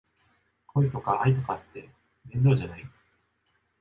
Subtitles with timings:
[0.65, 1.87] 恋とか愛とかって
[2.33, 2.89] 面倒じゃない？